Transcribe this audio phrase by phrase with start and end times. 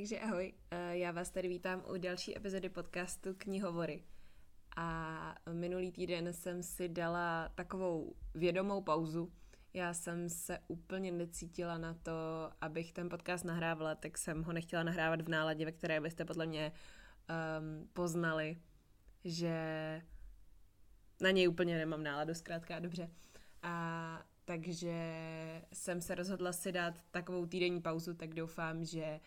[0.00, 4.04] Takže ahoj, eh, já vás tady vítám u další epizody podcastu Knihovory.
[4.76, 9.32] A minulý týden jsem si dala takovou vědomou pauzu.
[9.74, 12.12] Já jsem se úplně necítila na to,
[12.60, 16.46] abych ten podcast nahrávala, tak jsem ho nechtěla nahrávat v náladě, ve které byste podle
[16.46, 18.56] mě um, poznali,
[19.24, 19.52] že
[21.20, 23.10] na něj úplně nemám náladu, zkrátka dobře.
[23.62, 24.92] A takže
[25.72, 29.20] jsem se rozhodla si dát takovou týdenní pauzu, tak doufám, že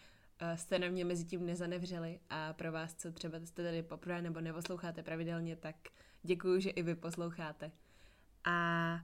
[0.89, 5.55] Mě mezi tím nezanevřeli a pro vás, co třeba jste tady poprvé nebo neposloucháte pravidelně,
[5.55, 5.75] tak
[6.23, 7.71] děkuju, že i vy posloucháte.
[8.45, 8.99] A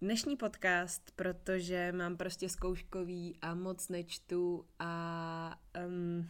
[0.00, 6.28] dnešní podcast, protože mám prostě zkouškový a moc nečtu a um,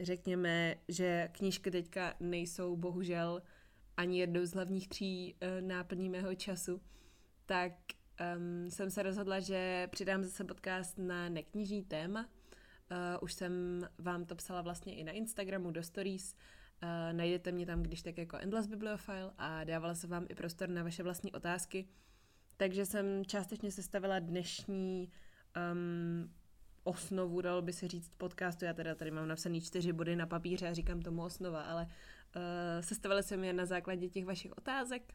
[0.00, 3.42] řekněme, že knížky teďka nejsou bohužel
[3.96, 6.80] ani jednou z hlavních tří uh, náplní mého času,
[7.46, 7.72] tak
[8.36, 12.28] um, jsem se rozhodla, že přidám zase podcast na neknižní téma,
[12.90, 16.34] Uh, už jsem vám to psala vlastně i na Instagramu do stories.
[16.82, 20.68] Uh, najdete mě tam, když tak jako Endless Bibliophile a dávala se vám i prostor
[20.68, 21.88] na vaše vlastní otázky.
[22.56, 25.10] Takže jsem částečně sestavila dnešní
[25.72, 26.32] um,
[26.84, 28.64] osnovu, dalo by se říct, podcastu.
[28.64, 31.90] Já teda tady mám napsaný čtyři body na papíře a říkám tomu osnova, ale uh,
[32.80, 35.14] sestavila jsem je na základě těch vašich otázek.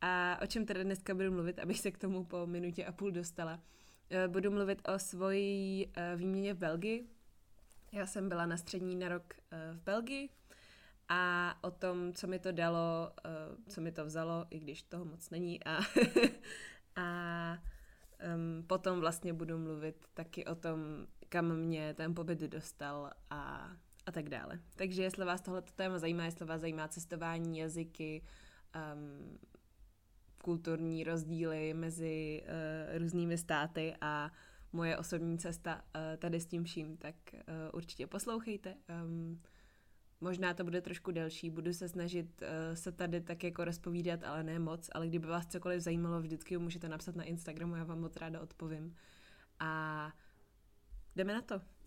[0.00, 3.10] A o čem teda dneska budu mluvit, abych se k tomu po minutě a půl
[3.10, 3.60] dostala.
[4.10, 7.08] Eh, budu mluvit o svojí eh, výměně v Belgii.
[7.92, 10.28] Já jsem byla na střední na rok eh, v Belgii
[11.08, 13.12] a o tom, co mi to dalo,
[13.68, 15.64] co mi to vzalo, i když toho moc není.
[15.64, 15.78] A,
[16.96, 17.58] a
[18.66, 23.72] potom vlastně budu mluvit taky o tom, kam mě ten pobyt dostal a,
[24.06, 24.60] a tak dále.
[24.76, 28.22] Takže jestli vás tohleto téma zajímá, jestli vás zajímá cestování, jazyky,
[28.94, 29.38] um,
[30.42, 34.32] kulturní rozdíly mezi uh, různými státy a
[34.72, 37.40] moje osobní cesta uh, tady s tím vším, tak uh,
[37.72, 38.74] určitě poslouchejte.
[39.04, 39.42] Um,
[40.20, 44.42] možná to bude trošku delší, budu se snažit uh, se tady tak jako rozpovídat, ale
[44.42, 48.16] ne moc, ale kdyby vás cokoliv zajímalo, vždycky můžete napsat na Instagramu, já vám moc
[48.16, 48.94] ráda odpovím.
[49.60, 50.12] A
[51.16, 51.77] jdeme na to.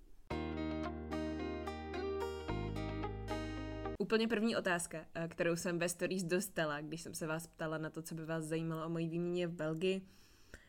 [4.02, 7.90] Úplně první otázka, eh, kterou jsem ve stories dostala, když jsem se vás ptala na
[7.90, 10.02] to, co by vás zajímalo o mojí výměně v Belgii,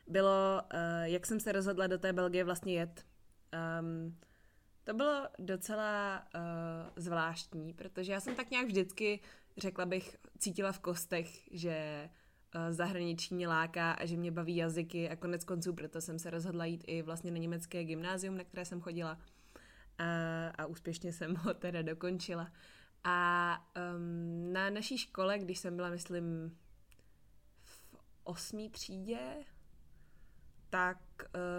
[0.06, 3.06] bylo, eh, jak jsem se rozhodla do té Belgie vlastně jet.
[3.80, 4.18] Um,
[4.84, 6.40] to bylo docela uh,
[6.96, 9.20] zvláštní, protože já jsem tak nějak vždycky,
[9.56, 12.08] řekla bych, cítila v kostech, že
[12.54, 16.30] uh, zahraničí mě láká a že mě baví jazyky a konec konců proto jsem se
[16.30, 19.18] rozhodla jít i vlastně na německé gymnázium, na které jsem chodila
[19.98, 20.04] a,
[20.48, 22.52] a úspěšně jsem ho teda dokončila.
[23.04, 23.58] A
[23.96, 26.58] um, na naší škole, když jsem byla, myslím,
[27.64, 29.18] v osmý třídě,
[30.70, 30.98] tak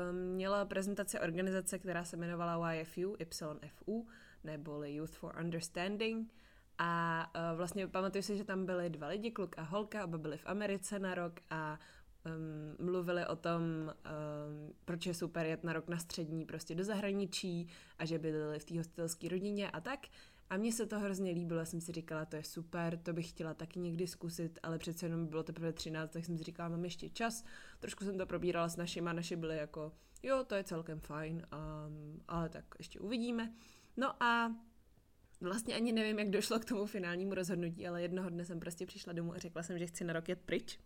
[0.09, 4.07] um, měla prezentaci organizace, která se jmenovala YFU, YFU,
[4.43, 6.33] neboli Youth for Understanding.
[6.77, 10.37] A uh, vlastně pamatuju si, že tam byli dva lidi, kluk a holka, oba byli
[10.37, 11.79] v Americe na rok a
[12.25, 16.83] um, mluvili o tom, um, proč je super jet na rok na střední prostě do
[16.83, 17.67] zahraničí
[17.99, 19.99] a že byli v té hostelské rodině a tak.
[20.49, 23.29] A mně se to hrozně líbilo, já jsem si říkala, to je super, to bych
[23.29, 26.83] chtěla taky někdy zkusit, ale přece jenom bylo teprve 13, tak jsem si říkala, mám
[26.83, 27.45] ještě čas.
[27.79, 29.91] Trošku jsem to probírala s našimi, naši byli jako,
[30.23, 33.53] jo, to je celkem fajn, um, ale tak ještě uvidíme.
[33.97, 34.55] No a
[35.41, 39.13] vlastně ani nevím, jak došlo k tomu finálnímu rozhodnutí, ale jednoho dne jsem prostě přišla
[39.13, 40.79] domů a řekla jsem, že chci na rok jet pryč.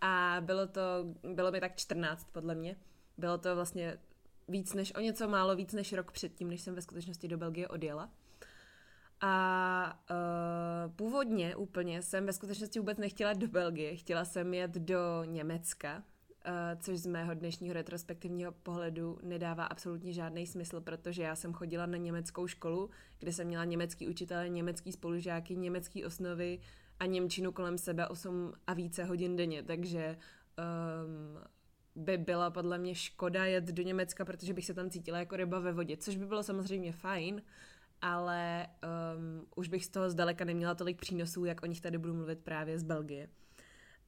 [0.00, 0.80] A bylo to,
[1.34, 2.76] bylo mi tak 14 podle mě.
[3.18, 3.98] Bylo to vlastně
[4.48, 7.68] víc než, o něco málo víc než rok předtím, než jsem ve skutečnosti do Belgie
[7.68, 8.10] odjela.
[9.20, 15.24] A uh, původně úplně jsem ve skutečnosti vůbec nechtěla do Belgie, chtěla jsem jet do
[15.24, 21.52] Německa, uh, což z mého dnešního retrospektivního pohledu nedává absolutně žádný smysl, protože já jsem
[21.52, 26.60] chodila na německou školu, kde jsem měla německý učitele, německý spolužáky, německý osnovy
[27.00, 30.18] a Němčinu kolem sebe 8 a více hodin denně, takže
[30.58, 35.36] um, by byla podle mě škoda jet do Německa, protože bych se tam cítila jako
[35.36, 37.42] ryba ve vodě, což by bylo samozřejmě fajn,
[38.02, 42.14] ale um, už bych z toho zdaleka neměla tolik přínosů, jak o nich tady budu
[42.14, 43.28] mluvit právě z Belgie.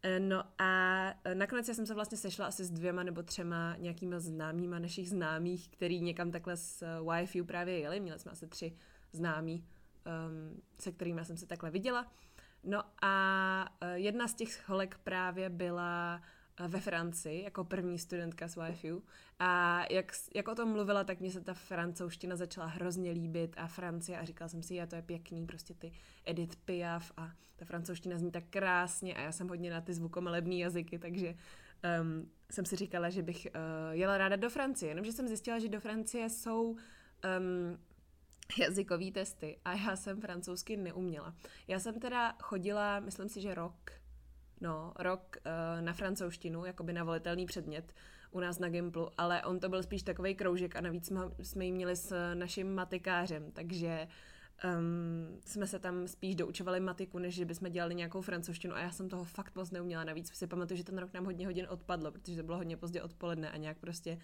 [0.02, 3.76] Eh, no a eh, nakonec já jsem se vlastně sešla asi s dvěma nebo třema
[3.78, 8.00] nějakýma známýma našich známých, který někam takhle s eh, YFU právě jeli.
[8.00, 8.76] Měli jsme asi tři
[9.12, 9.64] známí,
[10.28, 12.12] um, se kterými jsem se takhle viděla.
[12.64, 16.22] No a jedna z těch holek právě byla
[16.68, 19.02] ve Francii jako první studentka z YFU
[19.38, 23.66] a jak, jak o tom mluvila, tak mě se ta francouzština začala hrozně líbit a
[23.66, 25.92] Francie a říkala jsem si, já to je pěkný, prostě ty
[26.24, 30.60] Edith Piaf a ta francouzština zní tak krásně a já jsem hodně na ty zvukomalební
[30.60, 31.34] jazyky, takže
[32.00, 33.60] um, jsem si říkala, že bych uh,
[33.90, 37.78] jela ráda do Francie, jenomže jsem zjistila, že do Francie jsou um,
[38.58, 41.34] jazykové testy a já jsem francouzsky neuměla.
[41.68, 43.99] Já jsem teda chodila, myslím si, že rok,
[44.60, 47.94] no, rok uh, na francouzštinu, jakoby na volitelný předmět
[48.30, 51.64] u nás na Gimplu, ale on to byl spíš takový kroužek a navíc jsme, jsme
[51.64, 54.08] ji měli s naším matikářem, takže
[54.64, 58.90] um, jsme se tam spíš doučovali matiku, než že bychom dělali nějakou francouzštinu a já
[58.90, 60.04] jsem toho fakt moc neuměla.
[60.04, 63.02] Navíc si pamatuju, že ten rok nám hodně hodin odpadlo, protože to bylo hodně pozdě
[63.02, 64.18] odpoledne a nějak prostě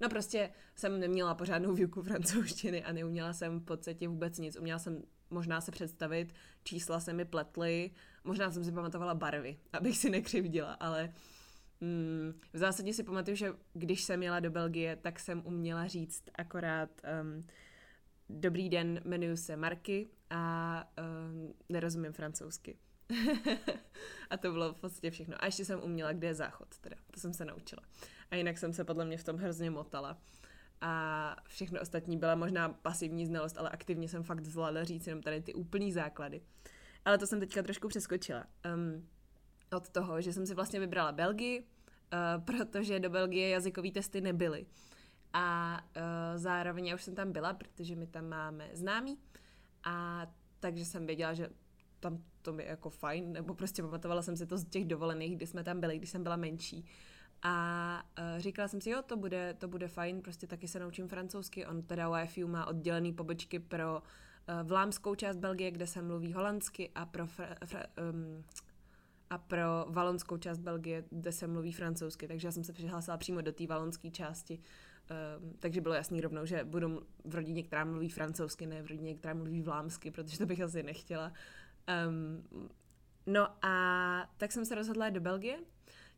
[0.00, 4.56] No prostě jsem neměla pořádnou výuku francouzštiny a neuměla jsem v podstatě vůbec nic.
[4.56, 6.34] Uměla jsem možná se představit,
[6.64, 7.90] čísla se mi pletly,
[8.26, 11.12] možná jsem si pamatovala barvy, abych si nekřivdila, ale
[11.80, 16.22] mm, v zásadě si pamatuju, že když jsem jela do Belgie, tak jsem uměla říct
[16.34, 16.90] akorát
[17.22, 17.46] um,
[18.28, 22.78] dobrý den, jmenuji se Marky a um, nerozumím francouzsky.
[24.30, 25.42] a to bylo v podstatě všechno.
[25.42, 26.96] A ještě jsem uměla, kde je záchod, teda.
[27.10, 27.82] To jsem se naučila.
[28.30, 30.18] A jinak jsem se podle mě v tom hrozně motala.
[30.80, 35.40] A všechno ostatní byla možná pasivní znalost, ale aktivně jsem fakt zvládla říct jenom tady
[35.40, 36.40] ty úplný základy.
[37.06, 38.44] Ale to jsem teďka trošku přeskočila.
[38.74, 39.08] Um,
[39.72, 44.66] od toho, že jsem si vlastně vybrala Belgii, uh, protože do Belgie jazykové testy nebyly.
[45.32, 46.02] A uh,
[46.36, 49.18] zároveň já už jsem tam byla, protože my tam máme známý.
[49.84, 50.26] A
[50.60, 51.48] takže jsem věděla, že
[52.00, 55.46] tam to je jako fajn, nebo prostě pamatovala jsem si to z těch dovolených, kdy
[55.46, 56.84] jsme tam byli, když jsem byla menší.
[57.42, 61.08] A uh, říkala jsem si, jo, to bude, to bude fajn, prostě taky se naučím
[61.08, 61.66] francouzsky.
[61.66, 64.06] On teda YFU má oddělený pobočky pro uh,
[64.64, 67.82] vlámskou část Belgie, kde se mluví holandsky a pro, fra, fra,
[68.12, 68.44] um,
[69.30, 72.28] a pro valonskou část Belgie, kde se mluví francouzsky.
[72.28, 74.58] Takže já jsem se přihlásila přímo do té valonské části.
[75.38, 79.14] Um, takže bylo jasný rovnou, že budu v rodině, která mluví francouzsky, ne v rodině,
[79.14, 81.32] která mluví vlámsky, protože to bych asi nechtěla.
[82.08, 82.68] Um,
[83.26, 85.58] no a tak jsem se rozhodla do Belgie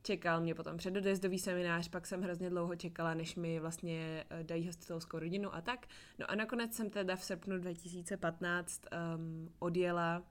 [0.03, 4.67] Čekal mě potom předodezdový seminář, pak jsem hrozně dlouho čekala, než mi vlastně eh, dají
[4.67, 5.87] hostitelskou rodinu a tak.
[6.19, 10.25] No a nakonec jsem teda v srpnu 2015 um, ehm, odjela uh,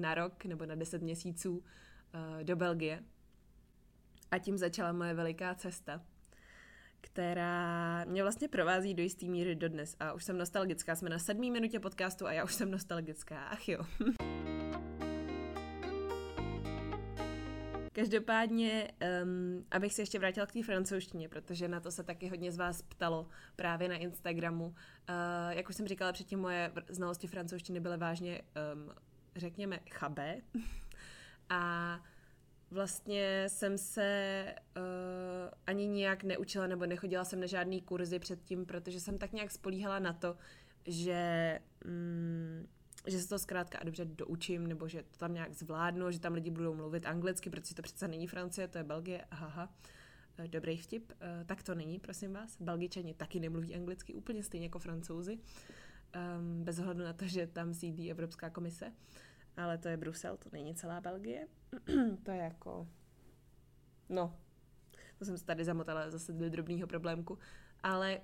[0.00, 1.64] na rok nebo na 10 měsíců uh,
[2.42, 3.02] do Belgie.
[4.30, 6.02] A tím začala moje veliká cesta,
[7.00, 9.96] která mě vlastně provází do jisté míry dodnes.
[10.00, 10.96] A už jsem nostalgická.
[10.96, 13.44] Jsme na sedmý minutě podcastu a já už jsem nostalgická.
[13.44, 13.80] Ach jo.
[17.92, 18.92] Každopádně,
[19.22, 22.56] um, abych se ještě vrátila k té francouzštině, protože na to se taky hodně z
[22.56, 24.66] vás ptalo právě na Instagramu.
[24.66, 24.74] Uh,
[25.48, 28.42] jak už jsem říkala předtím, moje znalosti francouzštiny byly vážně,
[28.74, 28.92] um,
[29.36, 30.40] řekněme, chabé.
[31.48, 32.00] A
[32.70, 34.44] vlastně jsem se
[34.76, 34.82] uh,
[35.66, 39.98] ani nijak neučila nebo nechodila jsem na žádný kurzy předtím, protože jsem tak nějak spolíhala
[39.98, 40.36] na to,
[40.86, 41.58] že...
[41.84, 42.68] Um,
[43.06, 46.32] že se to zkrátka a dobře doučím, nebo že to tam nějak zvládnu, že tam
[46.32, 49.74] lidi budou mluvit anglicky, protože to přece není Francie, to je Belgie, aha.
[50.38, 52.56] Eh, dobrý vtip, eh, tak to není, prosím vás.
[52.60, 55.38] Belgičani taky nemluví anglicky, úplně stejně jako francouzi,
[56.38, 58.92] um, bez ohledu na to, že tam sídlí Evropská komise,
[59.56, 61.48] ale to je Brusel, to není celá Belgie.
[62.22, 62.88] to je jako,
[64.08, 64.36] no,
[65.18, 67.38] to jsem se tady zamotala zase do drobného problémku,
[67.82, 68.20] ale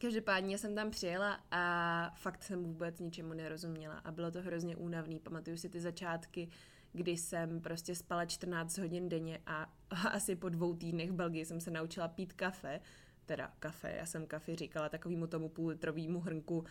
[0.00, 5.20] Každopádně jsem tam přijela a fakt jsem vůbec ničemu nerozuměla a bylo to hrozně únavný.
[5.20, 6.48] Pamatuju si ty začátky,
[6.92, 9.72] kdy jsem prostě spala 14 hodin denně a
[10.12, 12.80] asi po dvou týdnech v Belgii jsem se naučila pít kafe,
[13.26, 16.66] teda kafe, já jsem kafe říkala takovýmu tomu půllitrovému hrnku uh,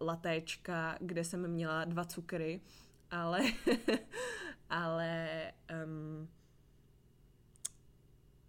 [0.00, 2.60] latéčka, kde jsem měla dva cukry,
[3.10, 3.40] ale,
[4.70, 5.52] ale
[5.84, 6.28] um,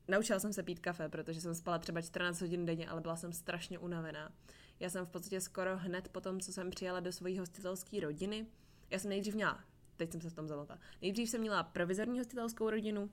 [0.09, 3.33] Naučila jsem se pít kafe, protože jsem spala třeba 14 hodin denně, ale byla jsem
[3.33, 4.31] strašně unavená.
[4.79, 8.45] Já jsem v podstatě skoro hned po tom, co jsem přijela do své hostitelské rodiny,
[8.89, 9.59] já jsem nejdřív měla,
[9.97, 13.09] teď jsem se v tom zamotala, nejdřív jsem měla provizorní hostitelskou rodinu, um,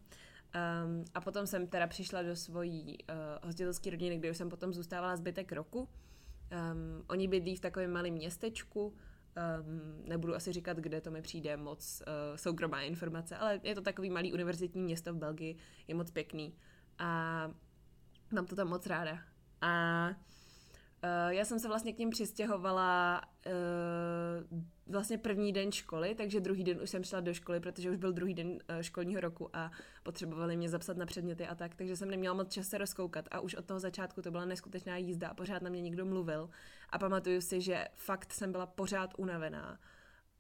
[1.14, 5.16] a potom jsem teda přišla do svojí uh, hostitelské rodiny, kde už jsem potom zůstávala
[5.16, 5.78] zbytek roku.
[5.78, 5.88] Um,
[7.08, 8.94] oni bydlí v takovém malém městečku, um,
[10.08, 14.10] nebudu asi říkat, kde to mi přijde moc uh, soukromá informace, ale je to takový
[14.10, 15.56] malý univerzitní město v Belgii,
[15.88, 16.54] je moc pěkný
[16.98, 17.50] a
[18.32, 19.18] mám to tam moc ráda.
[19.60, 26.40] A uh, já jsem se vlastně k ním přistěhovala uh, vlastně první den školy, takže
[26.40, 29.56] druhý den už jsem šla do školy, protože už byl druhý den uh, školního roku
[29.56, 29.70] a
[30.02, 33.40] potřebovali mě zapsat na předměty a tak, takže jsem neměla moc čas se rozkoukat a
[33.40, 36.50] už od toho začátku to byla neskutečná jízda a pořád na mě někdo mluvil
[36.90, 39.78] a pamatuju si, že fakt jsem byla pořád unavená.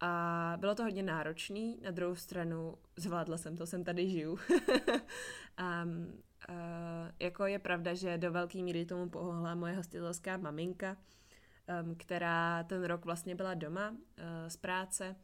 [0.00, 4.30] A bylo to hodně náročný, na druhou stranu zvládla jsem to, jsem tady žiju.
[5.84, 10.96] um, Uh, jako je pravda, že do velké míry tomu pomohla moje hostitelská maminka,
[11.82, 13.96] um, která ten rok vlastně byla doma uh,
[14.48, 15.16] z práce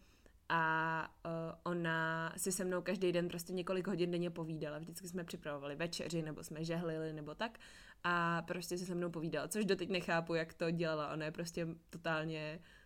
[0.49, 1.33] a uh,
[1.73, 4.79] ona si se mnou každý den prostě několik hodin denně povídala.
[4.79, 7.59] Vždycky jsme připravovali večeři, nebo jsme žehlili, nebo tak.
[8.05, 11.13] a prostě se se mnou povídala, což doteď nechápu, jak to dělala.
[11.13, 12.82] Ona je prostě totálně uh,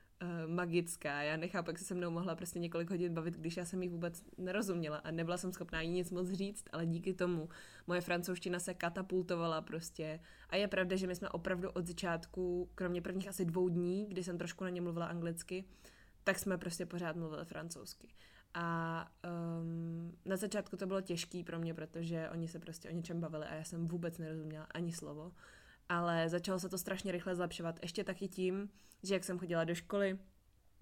[0.46, 1.22] magická.
[1.22, 3.88] Já nechápu, jak se se mnou mohla prostě několik hodin bavit, když já jsem jí
[3.88, 7.48] vůbec nerozuměla a nebyla jsem schopná jí nic moc říct, ale díky tomu
[7.86, 10.20] moje francouzština se katapultovala prostě.
[10.50, 14.24] A je pravda, že my jsme opravdu od začátku, kromě prvních asi dvou dní, kdy
[14.24, 15.64] jsem trošku na ně mluvila anglicky,
[16.24, 18.08] tak jsme prostě pořád mluvili francouzsky.
[18.54, 19.08] A
[19.60, 23.46] um, na začátku to bylo těžký pro mě, protože oni se prostě o něčem bavili
[23.46, 25.32] a já jsem vůbec nerozuměla ani slovo.
[25.88, 27.78] Ale začalo se to strašně rychle zlepšovat.
[27.82, 28.70] Ještě taky tím,
[29.02, 30.18] že jak jsem chodila do školy,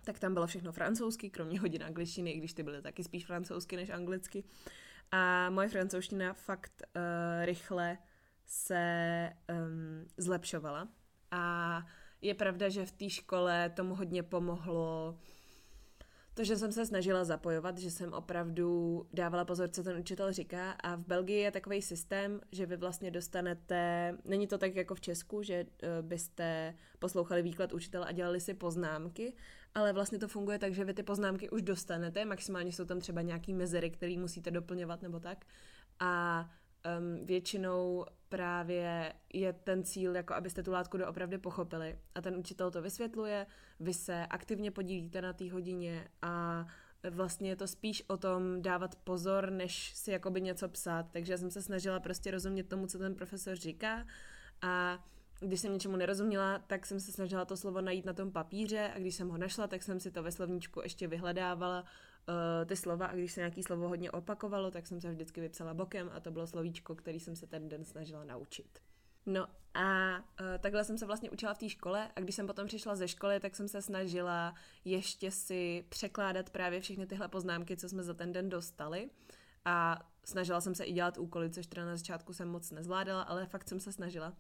[0.05, 3.77] tak tam bylo všechno francouzsky, kromě hodin angličtiny, i když ty byly taky spíš francouzsky
[3.77, 4.45] než anglicky.
[5.11, 7.99] A moje francouzština fakt uh, rychle
[8.47, 10.89] se um, zlepšovala.
[11.31, 11.83] A
[12.21, 15.19] je pravda, že v té škole tomu hodně pomohlo
[16.35, 20.73] to, že jsem se snažila zapojovat, že jsem opravdu dávala pozor, co ten učitel říká.
[20.73, 25.01] A v Belgii je takový systém, že vy vlastně dostanete, není to tak jako v
[25.01, 29.35] Česku, že eh, byste poslouchali výklad učitele a dělali si poznámky,
[29.75, 33.23] ale vlastně to funguje tak, že vy ty poznámky už dostanete, maximálně jsou tam třeba
[33.23, 35.45] nějaký mezery, který musíte doplňovat nebo tak.
[36.01, 36.51] A
[36.85, 41.99] um, většinou právě je ten cíl, jako abyste tu látku doopravdy pochopili.
[42.15, 43.47] A ten učitel to vysvětluje,
[43.81, 46.67] vy se aktivně podílíte na té hodině a
[47.11, 51.07] vlastně je to spíš o tom dávat pozor, než si jakoby něco psát.
[51.11, 54.07] Takže já jsem se snažila prostě rozumět tomu, co ten profesor říká
[54.63, 55.05] a
[55.41, 58.99] když jsem něčemu nerozuměla, tak jsem se snažila to slovo najít na tom papíře a
[58.99, 61.85] když jsem ho našla, tak jsem si to ve slovníčku ještě vyhledávala
[62.29, 62.35] uh,
[62.67, 66.11] ty slova a když se nějaký slovo hodně opakovalo, tak jsem se vždycky vypsala bokem
[66.15, 68.79] a to bylo slovíčko, který jsem se ten den snažila naučit.
[69.27, 70.25] No a uh,
[70.61, 73.41] takhle jsem se vlastně učila v té škole a když jsem potom přišla ze školy,
[73.41, 74.55] tak jsem se snažila
[74.85, 79.11] ještě si překládat právě všechny tyhle poznámky, co jsme za ten den dostali
[79.65, 83.47] a snažila jsem se i dělat úkoly, což teda na začátku jsem moc nezvládala, ale
[83.47, 84.33] fakt jsem se snažila.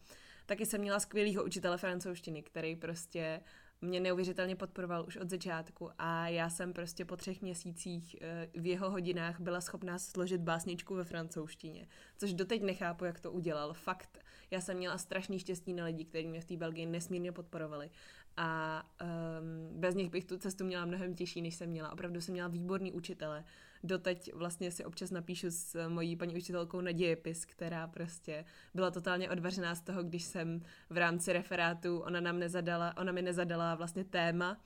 [0.46, 3.40] Taky jsem měla skvělýho učitele francouzštiny, který prostě
[3.84, 8.66] mě neuvěřitelně podporoval už od začátku a já jsem prostě po třech měsících eh, v
[8.66, 11.86] jeho hodinách byla schopná složit básničku ve francouzštině,
[12.18, 13.74] což doteď nechápu, jak to udělal.
[13.74, 17.90] Fakt, já jsem měla strašný štěstí na lidi, kteří mě v té Belgii nesmírně podporovali
[18.36, 21.92] a um, bez nich bych tu cestu měla mnohem těžší, než jsem měla.
[21.92, 23.44] Opravdu jsem měla výborný učitele,
[23.84, 29.30] doteď vlastně si občas napíšu s mojí paní učitelkou na dějepis, která prostě byla totálně
[29.30, 34.04] odvařená z toho, když jsem v rámci referátu, ona nám nezadala, ona mi nezadala vlastně
[34.04, 34.58] téma,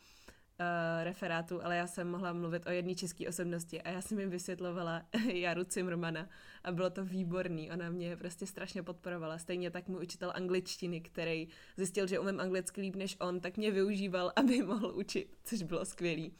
[0.61, 4.31] uh, referátu, ale já jsem mohla mluvit o jedné české osobnosti a já jsem jim
[4.31, 6.29] vysvětlovala Jaru Cimrmana
[6.65, 7.71] a bylo to výborný.
[7.71, 9.39] Ona mě prostě strašně podporovala.
[9.39, 13.71] Stejně tak můj učitel angličtiny, který zjistil, že umím anglicky líp než on, tak mě
[13.71, 16.35] využíval, aby mohl učit, což bylo skvělý.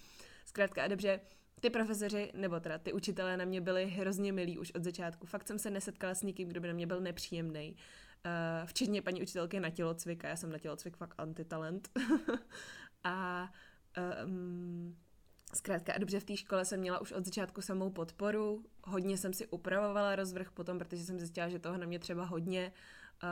[0.47, 1.21] Zkrátka a dobře,
[1.61, 5.27] ty profesoři, nebo teda ty učitelé na mě byli hrozně milí už od začátku.
[5.27, 7.77] Fakt jsem se nesetkala s nikým, kdo by na mě byl nepříjemný.
[8.27, 11.89] Uh, včetně paní učitelky na tělocvik a já jsem na tělocvik fakt antitalent.
[13.05, 13.49] a
[14.25, 14.97] um,
[15.55, 19.33] Zkrátka a dobře v té škole jsem měla už od začátku samou podporu, hodně jsem
[19.33, 22.73] si upravovala rozvrh potom, protože jsem zjistila, že toho na mě třeba hodně.
[23.23, 23.29] Uh,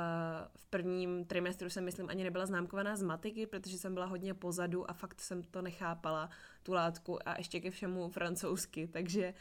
[0.56, 4.90] v prvním trimestru jsem, myslím, ani nebyla známkovaná z matiky, protože jsem byla hodně pozadu
[4.90, 6.30] a fakt jsem to nechápala,
[6.62, 9.34] tu látku a ještě ke všemu francouzsky, takže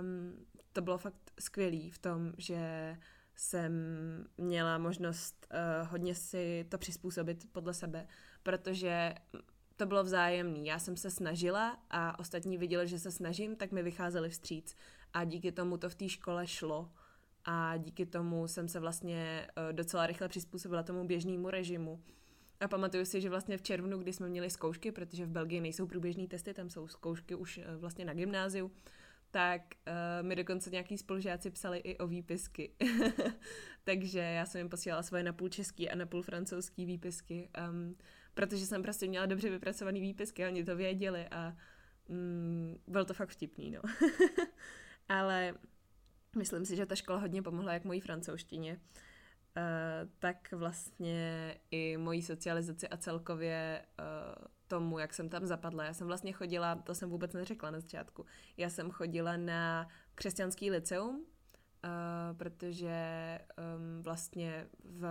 [0.00, 2.96] um, to bylo fakt skvělý v tom, že
[3.34, 3.72] jsem
[4.38, 8.06] měla možnost uh, hodně si to přizpůsobit podle sebe,
[8.42, 9.14] protože
[9.76, 10.66] to bylo vzájemný.
[10.66, 14.76] Já jsem se snažila a ostatní viděli, že se snažím, tak mi vycházeli vstříc.
[15.12, 16.90] A díky tomu to v té škole šlo.
[17.44, 22.02] A díky tomu jsem se vlastně eh, docela rychle přizpůsobila tomu běžnému režimu.
[22.60, 25.86] A pamatuju si, že vlastně v červnu, kdy jsme měli zkoušky, protože v Belgii nejsou
[25.86, 28.70] průběžné testy, tam jsou zkoušky už eh, vlastně na gymnáziu,
[29.34, 32.70] tak uh, mi dokonce nějaký spolužáci psali i o výpisky.
[33.84, 37.48] Takže já jsem jim posílala svoje napůl český a napůl francouzský výpisky.
[37.70, 37.96] Um,
[38.34, 41.56] protože jsem prostě měla dobře vypracovaný výpisky oni to věděli a
[42.08, 43.80] mm, bylo to fakt vtipný, no.
[45.08, 45.54] Ale
[46.36, 52.22] myslím si, že ta škola hodně pomohla jak mojí francouzštině, uh, tak vlastně i mojí
[52.22, 55.84] socializaci a celkově uh, tomu, jak jsem tam zapadla.
[55.84, 58.26] Já jsem vlastně chodila, to jsem vůbec neřekla na začátku,
[58.56, 62.98] já jsem chodila na křesťanský liceum, uh, protože
[63.76, 65.06] um, vlastně v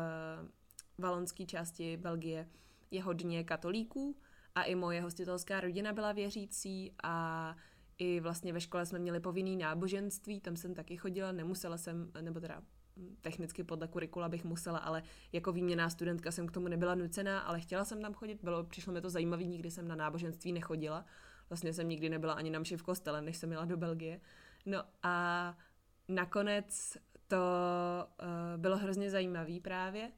[0.97, 2.47] valonské části Belgie
[2.93, 4.17] je hodně katolíků
[4.55, 7.55] a i moje hostitelská rodina byla věřící a
[7.97, 12.39] i vlastně ve škole jsme měli povinný náboženství, tam jsem taky chodila, nemusela jsem, nebo
[12.39, 12.61] teda
[13.21, 17.59] technicky podle kurikula bych musela, ale jako výměná studentka jsem k tomu nebyla nucená, ale
[17.59, 21.05] chtěla jsem tam chodit, bylo, přišlo mi to zajímavé, nikdy jsem na náboženství nechodila,
[21.49, 24.21] vlastně jsem nikdy nebyla ani na mši v kostele, než jsem jela do Belgie.
[24.65, 25.57] No a
[26.07, 26.97] nakonec
[27.27, 27.37] to
[28.21, 30.11] uh, bylo hrozně zajímavé právě,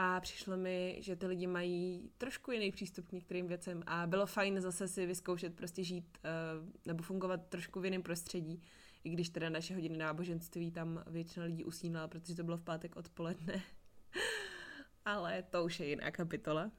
[0.00, 4.26] a přišlo mi, že ty lidi mají trošku jiný přístup k některým věcem a bylo
[4.26, 8.62] fajn zase si vyzkoušet prostě žít uh, nebo fungovat trošku v jiném prostředí,
[9.04, 12.96] i když teda naše hodiny náboženství tam většina lidí usínala, protože to bylo v pátek
[12.96, 13.62] odpoledne.
[15.04, 16.70] Ale to už je jiná kapitola.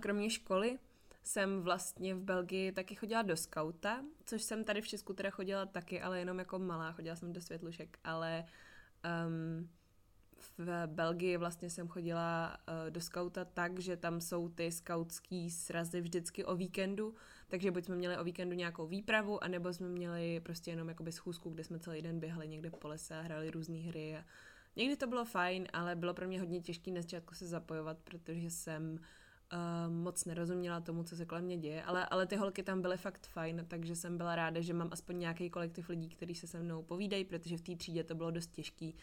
[0.00, 0.78] Kromě školy
[1.22, 5.66] jsem vlastně v Belgii taky chodila do skauta, což jsem tady v Česku teda chodila
[5.66, 8.44] taky, ale jenom jako malá, chodila jsem do světlušek, ale
[9.04, 9.68] um,
[10.58, 16.00] v Belgii vlastně jsem chodila uh, do skauta tak, že tam jsou ty skautský srazy
[16.00, 17.14] vždycky o víkendu,
[17.48, 21.50] takže buď jsme měli o víkendu nějakou výpravu, anebo jsme měli prostě jenom jakoby schůzku,
[21.50, 24.24] kde jsme celý den běhali někde po lese a hráli různé hry a
[24.76, 28.50] někdy to bylo fajn, ale bylo pro mě hodně těžké na začátku se zapojovat, protože
[28.50, 28.98] jsem
[29.52, 32.96] uh, moc nerozuměla tomu, co se kolem mě děje, ale, ale ty holky tam byly
[32.96, 36.60] fakt fajn, takže jsem byla ráda, že mám aspoň nějaký kolektiv lidí, kteří se se
[36.60, 38.94] mnou povídají, protože v té třídě to bylo dost těžký.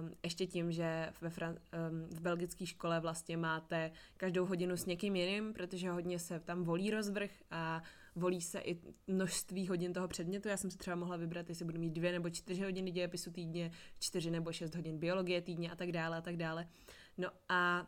[0.00, 1.56] Um, ještě tím, že ve Fran-
[1.90, 6.64] um, v belgické škole vlastně máte každou hodinu s někým jiným, protože hodně se tam
[6.64, 7.82] volí rozvrh a
[8.14, 10.48] volí se i množství hodin toho předmětu.
[10.48, 13.70] Já jsem si třeba mohla vybrat, jestli budu mít dvě nebo čtyři hodiny dějepisu týdně,
[13.98, 16.68] čtyři nebo šest hodin biologie týdně a tak dále a tak dále.
[17.18, 17.86] No a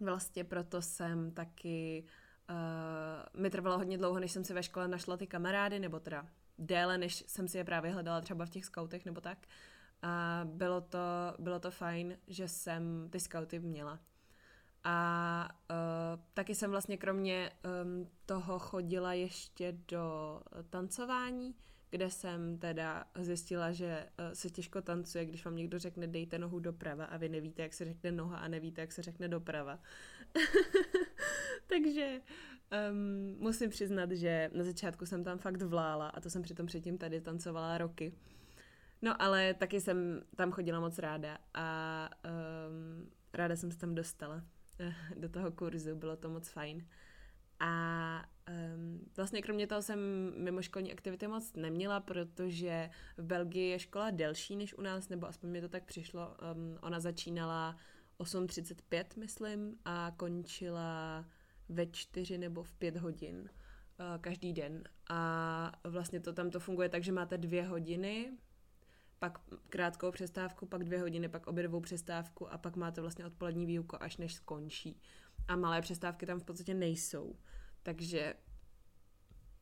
[0.00, 2.04] Vlastně proto jsem taky,
[2.50, 6.26] uh, mi trvalo hodně dlouho, než jsem si ve škole našla ty kamarády, nebo teda
[6.58, 9.38] déle, než jsem si je právě hledala třeba v těch skautech nebo tak.
[10.02, 10.98] A bylo to,
[11.38, 13.98] bylo to fajn, že jsem ty skauty měla.
[14.84, 15.76] A uh,
[16.34, 17.50] taky jsem vlastně kromě
[17.84, 21.54] um, toho chodila ještě do tancování,
[21.96, 26.58] kde jsem teda zjistila, že uh, se těžko tancuje, když vám někdo řekne dejte nohu
[26.58, 29.78] doprava a vy nevíte, jak se řekne noha a nevíte, jak se řekne doprava.
[31.66, 32.20] Takže
[32.90, 36.98] um, musím přiznat, že na začátku jsem tam fakt vlála a to jsem přitom předtím
[36.98, 38.12] tady tancovala roky.
[39.02, 42.10] No ale taky jsem tam chodila moc ráda a
[42.68, 44.42] um, ráda jsem se tam dostala
[45.16, 46.86] do toho kurzu, bylo to moc fajn.
[47.60, 48.24] A
[48.74, 49.98] um, vlastně kromě toho jsem
[50.36, 55.50] mimoškolní aktivity moc neměla, protože v Belgii je škola delší než u nás, nebo aspoň
[55.50, 56.36] mi to tak přišlo.
[56.54, 57.76] Um, ona začínala
[58.20, 61.24] 8.35, myslím, a končila
[61.68, 64.84] ve 4 nebo v 5 hodin uh, každý den.
[65.10, 68.32] A vlastně to tam to funguje tak, že máte dvě hodiny,
[69.18, 69.38] pak
[69.68, 74.16] krátkou přestávku, pak dvě hodiny, pak obědovou přestávku a pak máte vlastně odpolední výuku, až
[74.16, 75.00] než skončí.
[75.48, 77.36] A malé přestávky tam v podstatě nejsou.
[77.82, 78.34] Takže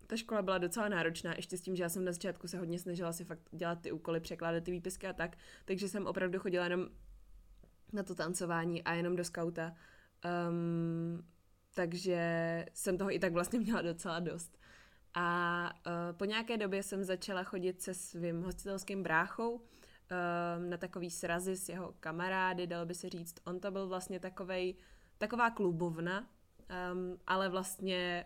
[0.06, 2.78] ta škola byla docela náročná, ještě s tím, že já jsem na začátku se hodně
[2.78, 6.64] snažila si fakt dělat ty úkoly, překládat ty výpisky a tak, takže jsem opravdu chodila
[6.64, 6.88] jenom
[7.92, 9.74] na to tancování a jenom do skauta.
[10.48, 11.26] Um,
[11.74, 14.58] takže jsem toho i tak vlastně měla docela dost.
[15.14, 19.60] A uh, po nějaké době jsem začala chodit se svým hostitelským bráchou uh,
[20.68, 23.34] na takový srazy s jeho kamarády, dalo by se říct.
[23.44, 24.74] On to byl vlastně takovej,
[25.18, 28.24] taková klubovna, um, ale vlastně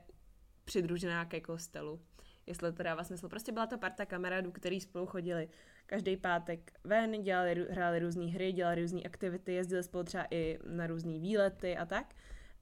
[0.65, 2.01] přidružená ke kostelu.
[2.47, 3.29] Jestli to dává smysl.
[3.29, 5.49] Prostě byla to parta kamarádů, který spolu chodili
[5.87, 10.87] každý pátek ven, dělali, hráli různé hry, dělali různé aktivity, jezdili spolu třeba i na
[10.87, 12.15] různé výlety a tak.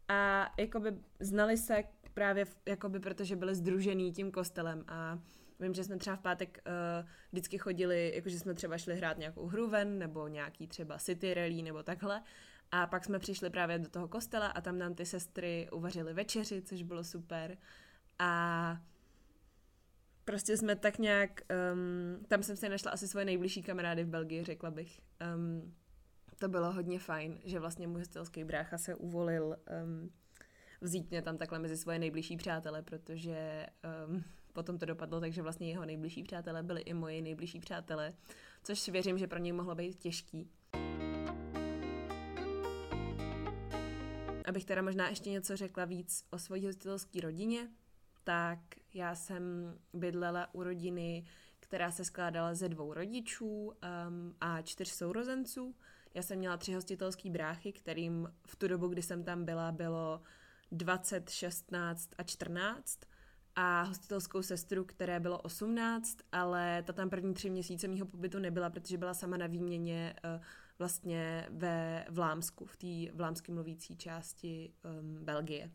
[0.09, 1.85] A jakoby znali se
[2.15, 5.19] právě jakoby protože byli združený tím kostelem a
[5.61, 9.47] Vím, že jsme třeba v pátek uh, vždycky chodili, jakože jsme třeba šli hrát nějakou
[9.47, 12.23] hru ven, nebo nějaký třeba city rally, nebo takhle.
[12.73, 16.63] A pak jsme přišli právě do toho kostela a tam nám ty sestry uvařily večeři,
[16.63, 17.59] což bylo super.
[18.19, 18.81] A
[20.25, 21.41] prostě jsme tak nějak,
[21.73, 25.01] um, tam jsem si našla asi svoje nejbližší kamarády v Belgii, řekla bych.
[25.35, 25.75] Um,
[26.39, 30.11] to bylo hodně fajn, že vlastně můj hostelský brácha se uvolil um,
[30.81, 33.67] vzít mě tam takhle mezi svoje nejbližší přátele, protože
[34.09, 38.15] um, potom to dopadlo takže vlastně jeho nejbližší přátelé byli i moji nejbližší přátelé,
[38.63, 40.51] což věřím, že pro něj mohlo být těžký.
[44.47, 47.69] Abych teda možná ještě něco řekla víc o svojí hostitelské rodině,
[48.25, 48.59] tak
[48.95, 51.25] já jsem bydlela u rodiny,
[51.61, 53.75] která se skládala ze dvou rodičů um,
[54.41, 55.75] a čtyř sourozenců.
[56.15, 60.23] Já jsem měla tři hostitelské bráchy, kterým v tu dobu, kdy jsem tam byla, bylo
[60.73, 63.01] 20, 16 a 14
[63.57, 68.71] a hostitelskou sestru, které bylo 18, ale ta tam první tři měsíce mýho pobytu nebyla,
[68.71, 70.43] protože byla sama na výměně uh,
[70.79, 75.71] vlastně ve Vlámsku, v té vlámsky mluvící části um, Belgie.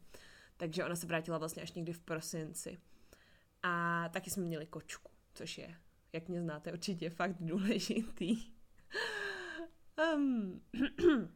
[0.57, 2.77] Takže ona se vrátila vlastně až někdy v prosinci.
[3.63, 5.75] A taky jsme měli kočku, což je,
[6.13, 8.37] jak mě znáte, určitě fakt důležitý.
[10.15, 10.61] um,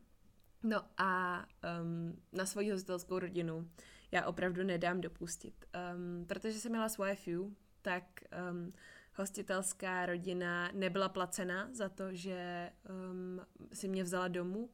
[0.64, 1.46] no a
[1.82, 3.70] um, na svoji hostitelskou rodinu
[4.12, 5.66] já opravdu nedám dopustit.
[5.96, 8.04] Um, protože jsem měla svoje few, tak
[8.52, 8.72] um,
[9.16, 12.72] hostitelská rodina nebyla placena za to, že
[13.12, 13.42] um,
[13.74, 14.70] si mě vzala domů.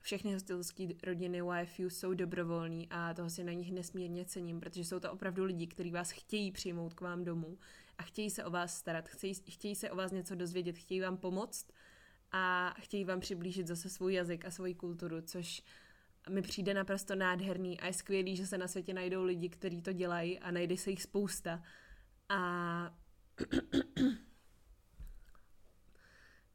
[0.00, 5.00] Všechny hostitelské rodiny YFU jsou dobrovolní a toho si na nich nesmírně cením, protože jsou
[5.00, 7.58] to opravdu lidi, kteří vás chtějí přijmout k vám domů
[7.98, 11.16] a chtějí se o vás starat, chtějí, chtějí se o vás něco dozvědět, chtějí vám
[11.16, 11.72] pomoct
[12.32, 15.62] a chtějí vám přiblížit zase svůj jazyk a svoji kulturu, což
[16.28, 19.92] mi přijde naprosto nádherný a je skvělý, že se na světě najdou lidi, kteří to
[19.92, 21.62] dělají a najde se jich spousta.
[22.28, 22.99] A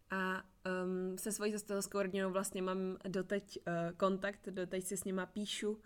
[0.10, 0.44] a
[0.84, 5.82] um, se svojí zastelskou rodinou vlastně mám doteď uh, kontakt, doteď si s nima píšu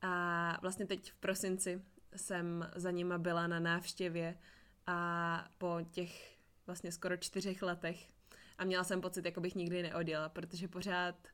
[0.00, 1.82] a vlastně teď v prosinci
[2.16, 4.38] jsem za nima byla na návštěvě
[4.86, 8.08] a po těch vlastně skoro čtyřech letech
[8.58, 11.28] a měla jsem pocit, jako bych nikdy neodjela, protože pořád,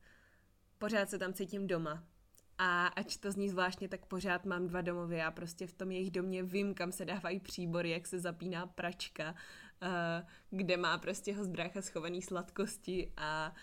[0.79, 2.05] pořád se tam cítím doma.
[2.58, 5.16] A ač to zní zvláštně, tak pořád mám dva domovy.
[5.16, 9.34] Já prostě v tom jejich domě vím, kam se dávají příbory, jak se zapíná pračka,
[9.82, 9.88] uh,
[10.50, 13.54] kde má prostě brácha schovaný sladkosti a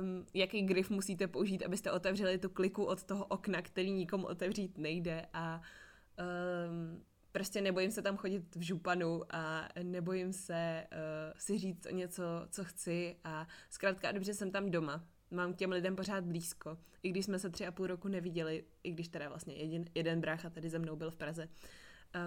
[0.00, 4.78] um, jaký grif musíte použít, abyste otevřeli tu kliku od toho okna, který nikomu otevřít
[4.78, 5.60] nejde a
[6.68, 11.94] um, prostě nebojím se tam chodit v županu a nebojím se uh, si říct o
[11.94, 15.04] něco, co chci a zkrátka dobře jsem tam doma.
[15.30, 18.64] Mám k těm lidem pořád blízko, i když jsme se tři a půl roku neviděli,
[18.82, 21.48] i když teda vlastně jeden, jeden brácha tady ze mnou byl v Praze.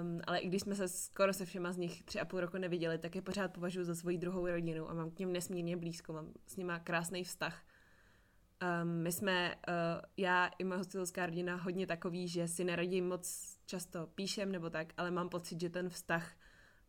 [0.02, 2.58] Um, ale i když jsme se skoro se všema z nich tři a půl roku
[2.58, 6.14] neviděli, tak je pořád považuji za svoji druhou rodinu a mám k něm nesmírně blízko,
[6.14, 7.64] mám s nima krásný vztah.
[8.84, 9.74] Um, my jsme, uh,
[10.18, 14.94] já i moje hostitelská rodina, hodně takový, že si neradím moc často píšem nebo tak,
[14.98, 16.36] ale mám pocit, že ten vztah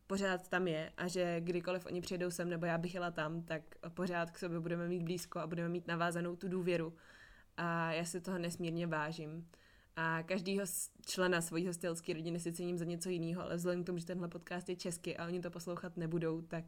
[0.07, 3.63] pořád tam je a že kdykoliv oni přijedou sem nebo já bych jela tam, tak
[3.89, 6.95] pořád k sobě budeme mít blízko a budeme mít navázanou tu důvěru.
[7.57, 9.49] A já si toho nesmírně vážím.
[9.97, 10.67] A každýho
[11.07, 14.29] člena svojí hostelské rodiny si cením za něco jiného, ale vzhledem k tomu, že tenhle
[14.29, 16.65] podcast je česky a oni to poslouchat nebudou, tak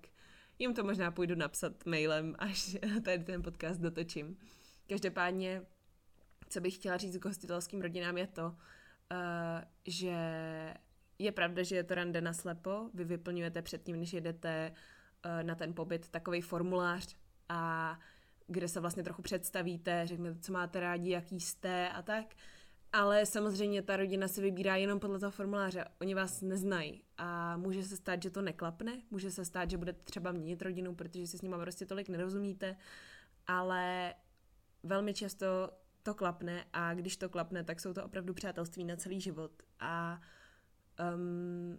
[0.59, 4.37] jim to možná půjdu napsat mailem, až tady ten podcast dotočím.
[4.88, 5.62] Každopádně,
[6.49, 8.57] co bych chtěla říct k hostitelským rodinám je to, uh,
[9.87, 10.14] že
[11.18, 14.72] je pravda, že je to rande na slepo, vy vyplňujete předtím, než jedete
[15.24, 17.16] uh, na ten pobyt, takový formulář
[17.48, 17.98] a
[18.46, 22.26] kde se vlastně trochu představíte, řeknete, co máte rádi, jaký jste a tak.
[22.92, 25.85] Ale samozřejmě ta rodina se vybírá jenom podle toho formuláře.
[26.00, 27.02] Oni vás neznají.
[27.18, 30.94] A může se stát, že to neklapne, může se stát, že budete třeba měnit rodinu,
[30.94, 32.76] protože si s nimi prostě tolik nerozumíte,
[33.46, 34.14] ale
[34.83, 35.46] velmi často
[36.02, 39.52] to klapne a když to klapne, tak jsou to opravdu přátelství na celý život.
[39.81, 40.20] A
[41.14, 41.78] um,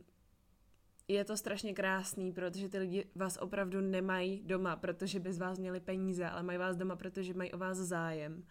[1.08, 5.60] je to strašně krásný, protože ty lidi vás opravdu nemají doma, protože by z vás
[5.60, 8.44] měli peníze, ale mají vás doma, protože mají o vás zájem.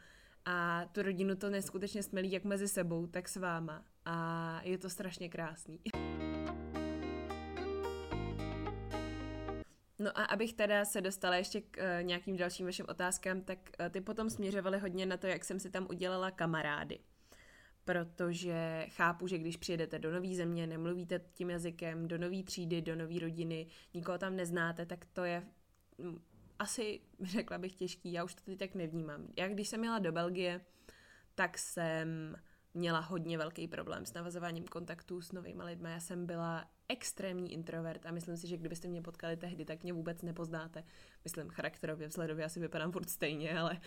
[0.44, 3.84] A tu rodinu to neskutečně smelí jak mezi sebou, tak s váma.
[4.04, 5.80] A je to strašně krásný.
[9.98, 13.88] No a abych teda se dostala ještě k uh, nějakým dalším vašim otázkám, tak uh,
[13.88, 16.98] ty potom směřovaly hodně na to, jak jsem si tam udělala kamarády.
[17.86, 22.96] Protože chápu, že když přijedete do nové země, nemluvíte tím jazykem, do nové třídy, do
[22.96, 25.42] nové rodiny, nikoho tam neznáte, tak to je
[25.98, 26.18] mm,
[26.58, 28.12] asi, řekla bych, těžký.
[28.12, 29.28] Já už to teď tak nevnímám.
[29.36, 30.60] Já když jsem jela do Belgie,
[31.34, 32.36] tak jsem
[32.74, 35.90] měla hodně velký problém s navazováním kontaktů s novými lidmi.
[35.90, 39.92] Já jsem byla extrémní introvert a myslím si, že kdybyste mě potkali tehdy, tak mě
[39.92, 40.84] vůbec nepoznáte.
[41.24, 43.80] Myslím charakterově, vzhledově asi vypadám furt stejně, ale,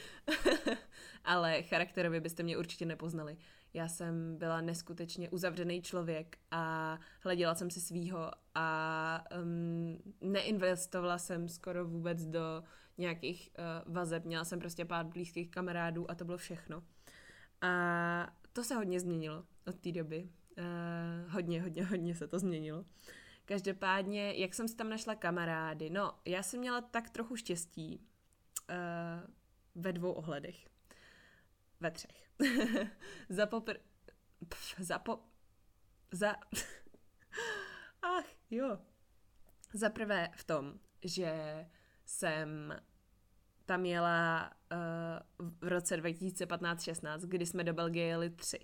[1.23, 3.38] ale charakterově byste mě určitě nepoznali.
[3.73, 11.49] Já jsem byla neskutečně uzavřený člověk a hleděla jsem si svýho a um, neinvestovala jsem
[11.49, 12.63] skoro vůbec do
[12.97, 14.25] nějakých uh, vazeb.
[14.25, 16.84] Měla jsem prostě pár blízkých kamarádů a to bylo všechno.
[17.62, 20.29] A to se hodně změnilo od té doby.
[20.58, 22.86] Uh, hodně, hodně, hodně se to změnilo.
[23.45, 25.89] Každopádně, jak jsem si tam našla kamarády?
[25.89, 28.01] No, já jsem měla tak trochu štěstí
[28.69, 28.75] uh,
[29.75, 30.69] ve dvou ohledech.
[31.79, 32.29] Ve třech.
[33.29, 33.77] za popr...
[34.49, 35.19] Pf, za po...
[36.11, 36.35] Za...
[38.01, 38.77] Ach, jo.
[39.73, 41.65] Za prvé v tom, že
[42.05, 42.81] jsem
[43.65, 48.59] tam jela uh, v roce 2015-16, kdy jsme do Belgie jeli tři.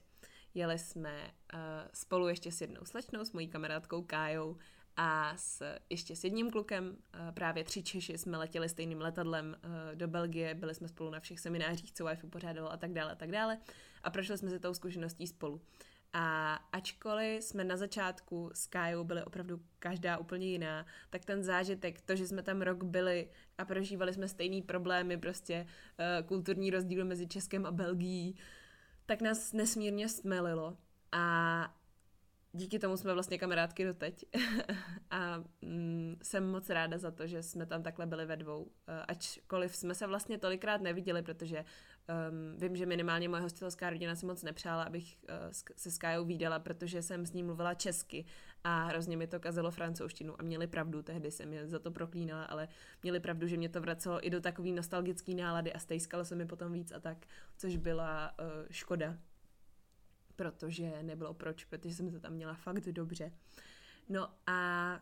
[0.53, 1.59] Jeli jsme uh,
[1.93, 4.57] spolu ještě s jednou slečnou, s mojí kamarádkou Kájou
[4.97, 9.95] a s, ještě s jedním klukem, uh, právě tři Češi, jsme letěli stejným letadlem uh,
[9.95, 13.15] do Belgie, byli jsme spolu na všech seminářích, co Wi-Fi pořádalo a tak dále a
[13.15, 13.57] tak dále
[14.03, 15.61] a prošli jsme se tou zkušeností spolu.
[16.13, 22.01] A ačkoliv jsme na začátku s Kájou byli opravdu každá úplně jiná, tak ten zážitek,
[22.01, 27.05] to, že jsme tam rok byli a prožívali jsme stejný problémy, prostě uh, kulturní rozdíl
[27.05, 28.35] mezi Českem a Belgií,
[29.05, 30.77] tak nás nesmírně smelilo.
[31.11, 31.75] A
[32.55, 34.25] díky tomu jsme vlastně kamarádky doteď.
[35.11, 38.63] A mm, jsem moc ráda za to, že jsme tam takhle byli ve dvou.
[38.63, 38.69] Uh,
[39.07, 44.25] ačkoliv jsme se vlastně tolikrát neviděli, protože um, vím, že minimálně moje hostitelská rodina si
[44.25, 45.35] moc nepřála, abych uh,
[45.75, 48.25] se s Kájou výdala, protože jsem s ní mluvila česky.
[48.63, 52.43] A hrozně mi to kazilo francouzštinu a měli pravdu, tehdy jsem je za to proklínala,
[52.43, 52.67] ale
[53.03, 56.45] měli pravdu, že mě to vracelo i do takový nostalgický nálady a stejskalo se mi
[56.45, 57.17] potom víc a tak,
[57.57, 59.17] což byla uh, škoda,
[60.35, 63.31] protože nebylo proč, protože jsem to tam měla fakt dobře.
[64.09, 64.99] No a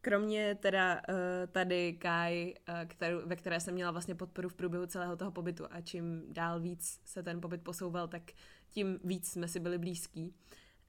[0.00, 1.14] kromě teda uh,
[1.52, 5.66] tady Kai, uh, kterou, ve které jsem měla vlastně podporu v průběhu celého toho pobytu
[5.70, 8.22] a čím dál víc se ten pobyt posouval, tak
[8.70, 10.34] tím víc jsme si byli blízkí.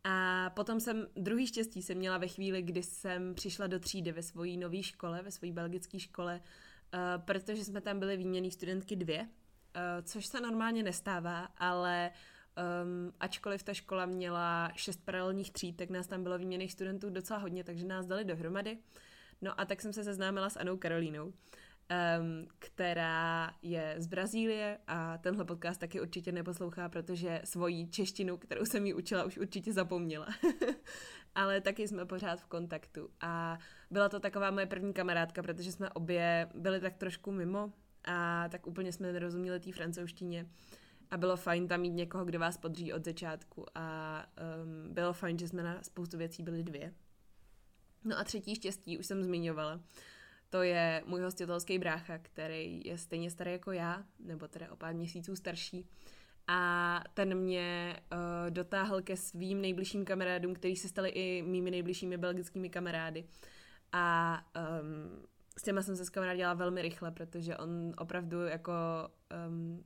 [0.03, 4.23] A potom jsem, druhý štěstí jsem měla ve chvíli, kdy jsem přišla do třídy ve
[4.23, 6.41] své nové škole, ve své belgické škole,
[6.93, 9.27] uh, protože jsme tam byli výměný studentky dvě,
[10.03, 12.11] což se normálně nestává, ale
[12.61, 17.39] Um, ačkoliv ta škola měla šest paralelních tříd, tak nás tam bylo výměných studentů docela
[17.39, 18.77] hodně, takže nás dali dohromady.
[19.41, 21.33] No a tak jsem se seznámila s Anou Karolínou, um,
[22.59, 28.85] která je z Brazílie a tenhle podcast taky určitě neposlouchá, protože svoji češtinu, kterou jsem
[28.85, 30.27] jí učila, už určitě zapomněla.
[31.35, 33.57] Ale taky jsme pořád v kontaktu a
[33.91, 37.73] byla to taková moje první kamarádka, protože jsme obě byli tak trošku mimo
[38.05, 40.45] a tak úplně jsme nerozuměli té francouzštině
[41.11, 44.17] a bylo fajn tam mít někoho, kdo vás podří od začátku a
[44.63, 46.93] um, bylo fajn, že jsme na spoustu věcí byli dvě.
[48.03, 49.81] No a třetí štěstí, už jsem zmiňovala,
[50.49, 54.95] to je můj hostitelský brácha, který je stejně starý jako já, nebo teda o pár
[54.95, 55.87] měsíců starší.
[56.47, 62.17] A ten mě uh, dotáhl ke svým nejbližším kamarádům, kteří se stali i mými nejbližšími
[62.17, 63.25] belgickými kamarády.
[63.91, 64.37] A
[64.81, 65.25] um,
[65.57, 68.73] s těma jsem se s kamarádila velmi rychle, protože on opravdu jako
[69.47, 69.83] um,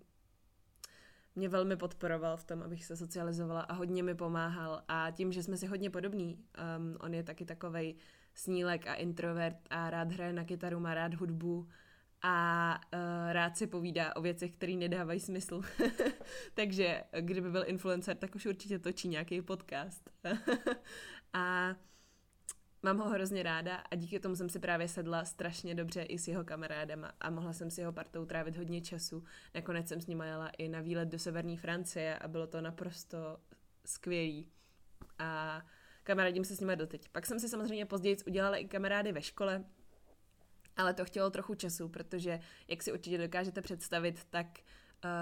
[1.36, 4.84] mě velmi podporoval v tom, abych se socializovala a hodně mi pomáhal.
[4.88, 7.96] A tím, že jsme si hodně podobní, um, on je taky takovej
[8.34, 11.68] snílek a introvert a rád hraje na kytaru, má rád hudbu
[12.22, 13.00] a uh,
[13.32, 15.62] rád si povídá o věcech, které nedávají smysl.
[16.54, 20.10] Takže kdyby byl influencer, tak už určitě točí nějaký podcast.
[21.34, 21.76] a
[22.86, 26.28] Mám ho hrozně ráda a díky tomu jsem si právě sedla strašně dobře i s
[26.28, 29.24] jeho kamarádama a mohla jsem si jeho partou trávit hodně času.
[29.56, 33.38] Nakonec jsem s ním jela i na výlet do severní Francie a bylo to naprosto
[33.86, 34.48] skvělý.
[35.20, 35.62] A
[36.04, 37.10] kamarádím se s nimi doteď.
[37.10, 39.64] Pak jsem si samozřejmě později udělala i kamarády ve škole,
[40.78, 44.48] ale to chtělo trochu času, protože, jak si určitě dokážete představit, tak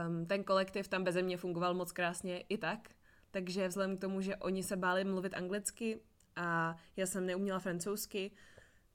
[0.07, 2.89] um, ten kolektiv tam beze mě fungoval moc krásně i tak.
[3.31, 5.99] Takže vzhledem k tomu, že oni se báli mluvit anglicky,
[6.35, 8.31] a já jsem neuměla francouzsky,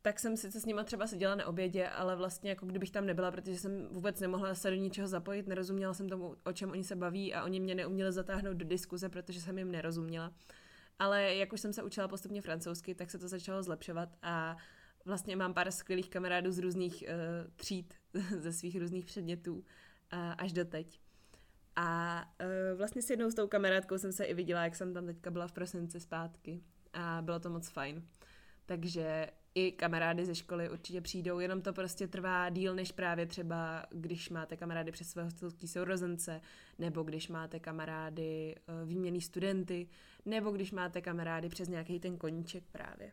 [0.02, 3.30] tak jsem sice s nima třeba seděla na obědě, ale vlastně jako kdybych tam nebyla,
[3.30, 6.96] protože jsem vůbec nemohla se do ničeho zapojit, nerozuměla jsem tomu, o čem oni se
[6.96, 10.32] baví a oni mě neuměli zatáhnout do diskuze, protože jsem jim nerozuměla.
[10.98, 14.56] Ale jak už jsem se učila postupně francouzsky, tak se to začalo zlepšovat a
[15.04, 17.94] vlastně mám pár skvělých kamarádů z různých uh, tříd,
[18.38, 19.62] ze svých různých předmětů uh,
[20.38, 21.00] až do teď.
[21.76, 25.06] A uh, vlastně s jednou s tou kamarádkou jsem se i viděla, jak jsem tam
[25.06, 26.62] teďka byla v prosinci zpátky
[26.98, 28.02] a bylo to moc fajn.
[28.66, 33.86] Takže i kamarády ze školy určitě přijdou, jenom to prostě trvá díl než právě třeba,
[33.90, 36.40] když máte kamarády přes své hostelský sourozence,
[36.78, 39.88] nebo když máte kamarády eh, výměný studenty,
[40.26, 43.12] nebo když máte kamarády přes nějaký ten koníček právě.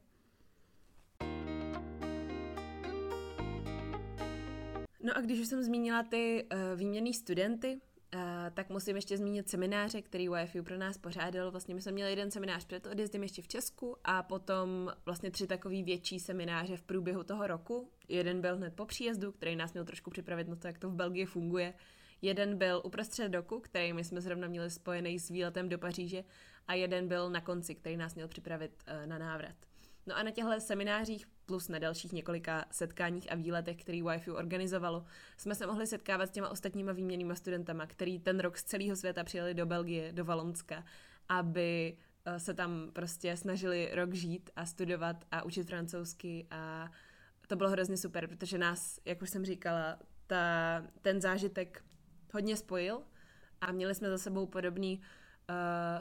[5.03, 7.81] No a když už jsem zmínila ty uh, výměný studenty,
[8.15, 8.21] Uh,
[8.53, 11.51] tak musím ještě zmínit semináře, který YFU pro nás pořádal.
[11.51, 15.47] Vlastně my jsme měli jeden seminář před odjezdem ještě v Česku a potom vlastně tři
[15.47, 17.91] takový větší semináře v průběhu toho roku.
[18.07, 20.93] Jeden byl hned po příjezdu, který nás měl trošku připravit na to, jak to v
[20.93, 21.73] Belgii funguje.
[22.21, 26.23] Jeden byl uprostřed roku, který my jsme zrovna měli spojený s výletem do Paříže
[26.67, 29.55] a jeden byl na konci, který nás měl připravit uh, na návrat.
[30.07, 35.05] No a na těchto seminářích plus na dalších několika setkáních a výletech, který YFU organizovalo,
[35.37, 39.23] jsme se mohli setkávat s těma ostatníma výměnýma studentama, který ten rok z celého světa
[39.23, 40.83] přijeli do Belgie, do Valonska,
[41.29, 46.91] aby eh, se tam prostě snažili rok žít a studovat a učit francouzsky a
[47.47, 51.83] to bylo hrozně super, protože nás, jak už jsem říkala, ta, ten zážitek
[52.33, 53.01] hodně spojil
[53.61, 54.97] a měli jsme za sebou podobné uh,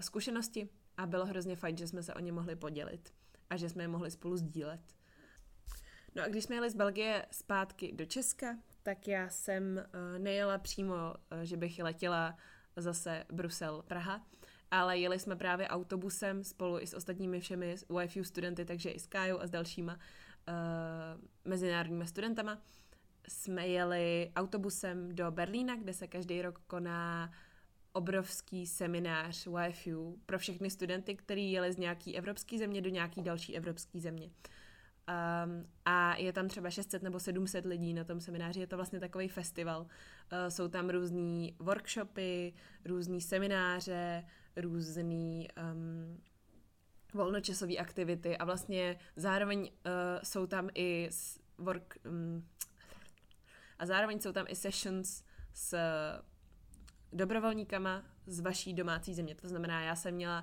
[0.01, 3.13] zkušenosti a bylo hrozně fajn, že jsme se o ně mohli podělit
[3.51, 4.81] a že jsme je mohli spolu sdílet.
[6.15, 10.59] No a když jsme jeli z Belgie zpátky do Česka, tak já jsem uh, nejela
[10.59, 12.37] přímo, uh, že bych letěla
[12.77, 14.27] zase Brusel, Praha,
[14.71, 19.07] ale jeli jsme právě autobusem spolu i s ostatními všemi YFU studenty, takže i s
[19.07, 22.59] Kájou a s dalšíma uh, mezinárodními studentama.
[23.29, 27.33] Jsme jeli autobusem do Berlína, kde se každý rok koná
[27.95, 33.57] obrovský seminář YFU pro všechny studenty, kteří jeli z nějaký evropské země do nějaký další
[33.57, 34.31] evropské země.
[35.09, 39.01] Um, a je tam třeba 600 nebo 700 lidí na tom semináři, je to vlastně
[39.01, 39.81] takový festival.
[39.81, 39.89] Uh,
[40.49, 42.55] jsou tam různý workshopy,
[42.85, 44.25] různý semináře,
[44.57, 46.23] různý um,
[47.15, 49.71] volnočasové aktivity a vlastně zároveň uh,
[50.23, 51.09] jsou tam i
[51.59, 52.49] work, um,
[53.79, 55.79] a zároveň jsou tam i sessions s
[57.15, 59.35] dobrovolníkama z vaší domácí země.
[59.35, 60.43] To znamená, já jsem měla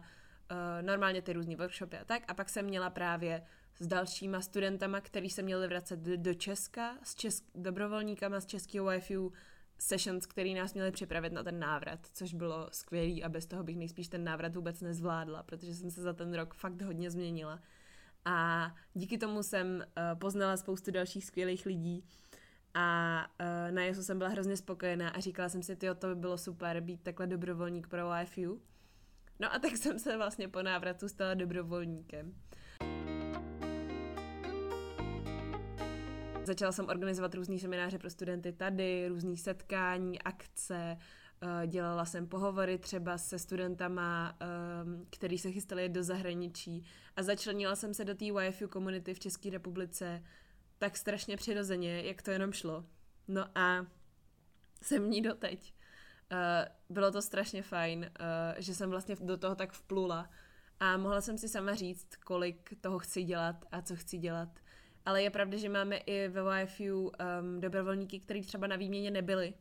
[0.52, 3.44] uh, normálně ty různé workshopy a tak, a pak jsem měla právě
[3.80, 9.34] s dalšíma studentama, který se měli vracet do Česka, s česk- dobrovolníkama z českého YFU
[9.78, 13.78] sessions, který nás měli připravit na ten návrat, což bylo skvělý a bez toho bych
[13.78, 17.60] nejspíš ten návrat vůbec nezvládla, protože jsem se za ten rok fakt hodně změnila.
[18.26, 22.04] A díky tomu jsem uh, poznala spoustu dalších skvělých lidí
[22.74, 26.16] a uh, na Jesu jsem byla hrozně spokojená a říkala jsem si, tyjo, to by
[26.16, 28.62] bylo super být takhle dobrovolník pro YFU.
[29.40, 32.34] No a tak jsem se vlastně po návratu stala dobrovolníkem.
[36.44, 40.98] Začala jsem organizovat různý semináře pro studenty tady, různý setkání, akce,
[41.42, 47.76] eh, dělala jsem pohovory třeba se studentama, ehm, který se chystali do zahraničí a začlenila
[47.76, 50.24] jsem se do té YFU komunity v České republice
[50.82, 52.86] tak strašně přirozeně, jak to jenom šlo.
[53.28, 53.86] No a
[54.82, 55.74] jsem ní doteď.
[56.32, 56.38] Uh,
[56.90, 60.30] bylo to strašně fajn, uh, že jsem vlastně do toho tak vplula
[60.80, 64.50] a mohla jsem si sama říct, kolik toho chci dělat a co chci dělat.
[65.06, 67.12] Ale je pravda, že máme i ve YFU um,
[67.62, 69.54] dobrovolníky, kteří třeba na výměně nebyli,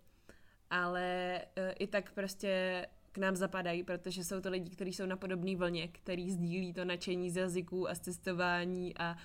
[0.70, 5.16] ale uh, i tak prostě k nám zapadají, protože jsou to lidi, kteří jsou na
[5.16, 9.18] podobné vlně, který sdílí to nadšení z jazyků a z cestování a uh,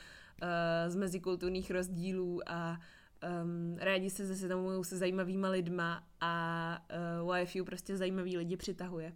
[0.87, 2.79] z mezikulturních rozdílů a
[3.43, 6.85] um, rádi se zase tomu se zajímavýma lidma a
[7.23, 9.13] uh, YFU prostě zajímavý lidi přitahuje.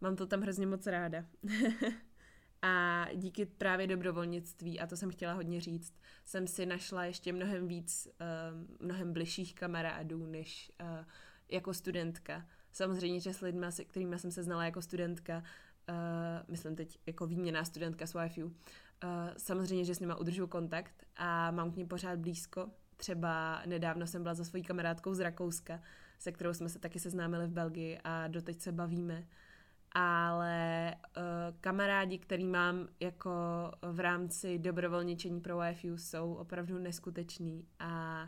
[0.00, 1.24] Mám to tam hrozně moc ráda.
[2.62, 5.94] a díky právě dobrovolnictví, a to jsem chtěla hodně říct,
[6.24, 11.04] jsem si našla ještě mnohem víc, uh, mnohem bližších kamarádů, než uh,
[11.48, 12.46] jako studentka.
[12.72, 15.42] Samozřejmě, že s lidmi, se kterými jsem se znala jako studentka,
[15.88, 15.94] uh,
[16.48, 18.54] myslím teď jako výměná studentka s YFU,
[19.36, 22.70] samozřejmě, že s nima udržu kontakt a mám k ním pořád blízko.
[22.96, 25.80] Třeba nedávno jsem byla za svojí kamarádkou z Rakouska,
[26.18, 29.26] se kterou jsme se taky seznámili v Belgii a doteď se bavíme.
[29.92, 31.22] Ale uh,
[31.60, 33.30] kamarádi, který mám jako
[33.82, 38.24] v rámci dobrovolničení pro YFU, jsou opravdu neskuteční a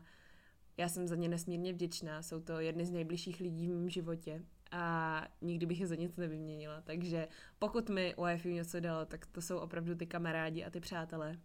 [0.76, 2.22] já jsem za ně nesmírně vděčná.
[2.22, 6.16] Jsou to jedny z nejbližších lidí v mém životě a nikdy bych je za nic
[6.16, 6.80] nevyměnila.
[6.80, 7.28] Takže
[7.58, 11.38] pokud mi YFU něco dalo, tak to jsou opravdu ty kamarádi a ty přátelé.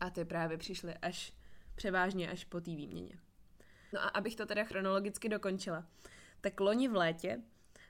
[0.00, 1.32] A ty právě přišly až
[1.74, 3.18] převážně až po té výměně.
[3.92, 5.86] No a abych to teda chronologicky dokončila,
[6.40, 7.42] tak loni v létě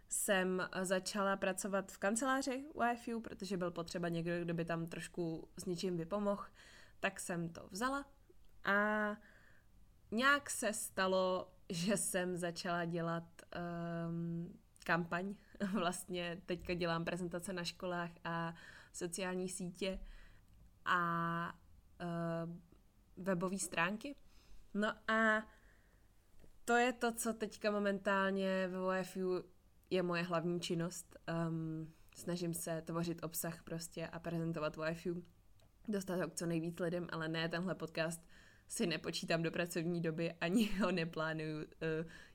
[0.08, 5.64] jsem začala pracovat v kanceláři YFU, protože byl potřeba někdo, kdo by tam trošku s
[5.64, 6.44] něčím vypomohl,
[7.00, 8.06] tak jsem to vzala
[8.64, 9.16] a
[10.10, 13.24] nějak se stalo, že jsem začala dělat
[14.08, 15.34] um, kampaň.
[15.72, 18.54] Vlastně teďka dělám prezentace na školách a
[18.92, 20.00] sociální sítě
[20.84, 21.52] a
[22.02, 24.16] uh, webové stránky.
[24.74, 25.46] No a
[26.64, 29.44] to je to, co teďka momentálně ve YFU
[29.90, 31.16] je moje hlavní činnost.
[31.48, 35.24] Um, snažím se tvořit obsah prostě a prezentovat YFU.
[35.88, 38.29] Dostat ho k co nejvíc lidem, ale ne tenhle podcast
[38.70, 41.64] si nepočítám do pracovní doby, ani ho neplánuju uh,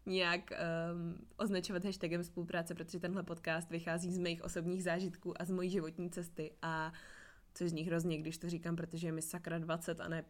[0.06, 5.52] nějak um, označovat hashtagem spolupráce, protože tenhle podcast vychází z mých osobních zážitků a z
[5.52, 6.94] mojí životní cesty a
[7.54, 10.26] což zní hrozně, když to říkám, protože je mi sakra 20 a ne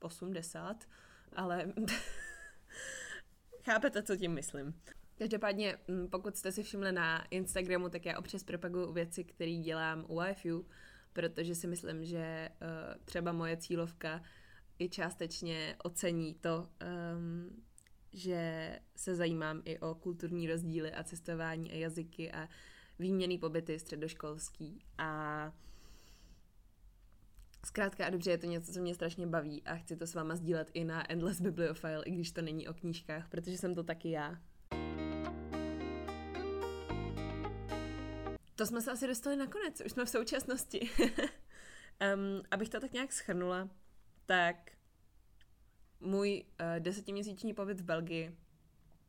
[0.00, 0.88] 85,
[1.36, 1.72] ale
[3.64, 4.74] chápete, co tím myslím.
[5.18, 10.04] Každopádně, mm, pokud jste si všimli na Instagramu, tak já občas propaguju věci, které dělám
[10.08, 10.66] u YFU,
[11.12, 14.22] protože si myslím, že uh, třeba moje cílovka
[14.78, 16.68] i částečně ocení to,
[17.16, 17.62] um,
[18.12, 22.48] že se zajímám i o kulturní rozdíly a cestování a jazyky a
[22.98, 25.52] výměný pobyty středoškolský a
[27.66, 30.36] Zkrátka a dobře, je to něco, co mě strašně baví a chci to s váma
[30.36, 34.10] sdílet i na Endless Bibliophile, i když to není o knížkách, protože jsem to taky
[34.10, 34.38] já.
[38.54, 40.90] To jsme se asi dostali nakonec, už jsme v současnosti.
[41.10, 43.68] um, abych to tak nějak schrnula,
[44.26, 44.70] tak
[46.00, 48.36] můj uh, desetiměsíční pobyt v Belgii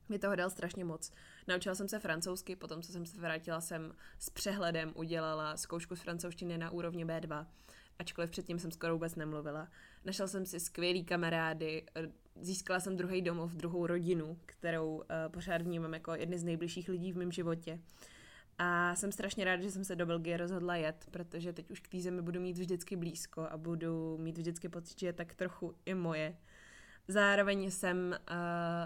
[0.09, 1.11] mi toho dal strašně moc.
[1.47, 6.01] Naučila jsem se francouzsky, potom co jsem se vrátila, jsem s přehledem udělala zkoušku z
[6.01, 7.45] francouzštiny na úrovni B2.
[7.99, 9.68] ačkoliv předtím jsem skoro vůbec nemluvila.
[10.05, 11.86] Našel jsem si skvělý kamarády,
[12.41, 17.11] získala jsem druhý domov, druhou rodinu, kterou uh, pořád vnímám jako jedny z nejbližších lidí
[17.11, 17.80] v mém životě.
[18.58, 21.88] A jsem strašně ráda, že jsem se do Belgie rozhodla jet, protože teď už k
[21.88, 25.76] té zemi budu mít vždycky blízko a budu mít vždycky pocit, že je tak trochu
[25.86, 26.38] i moje.
[27.08, 28.36] Zároveň jsem uh,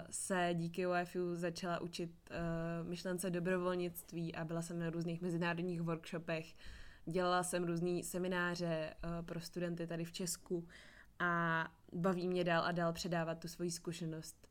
[0.09, 6.55] se díky UFU začala učit uh, myšlence dobrovolnictví a byla jsem na různých mezinárodních workshopech.
[7.05, 10.67] Dělala jsem různé semináře uh, pro studenty tady v Česku
[11.19, 14.47] a baví mě dál a dál předávat tu svoji zkušenost.